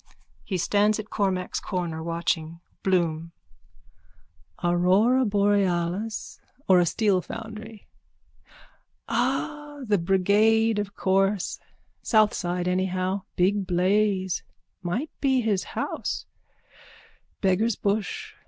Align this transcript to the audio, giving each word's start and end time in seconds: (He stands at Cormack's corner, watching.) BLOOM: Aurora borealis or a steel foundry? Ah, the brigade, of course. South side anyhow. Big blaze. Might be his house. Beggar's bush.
(He 0.43 0.57
stands 0.57 0.97
at 0.97 1.11
Cormack's 1.11 1.59
corner, 1.59 2.01
watching.) 2.01 2.59
BLOOM: 2.81 3.33
Aurora 4.63 5.25
borealis 5.25 6.41
or 6.67 6.79
a 6.79 6.87
steel 6.87 7.21
foundry? 7.21 7.87
Ah, 9.07 9.81
the 9.85 9.99
brigade, 9.99 10.79
of 10.79 10.95
course. 10.95 11.59
South 12.01 12.33
side 12.33 12.67
anyhow. 12.67 13.21
Big 13.35 13.67
blaze. 13.67 14.41
Might 14.81 15.11
be 15.19 15.39
his 15.41 15.63
house. 15.77 16.25
Beggar's 17.41 17.75
bush. 17.75 18.33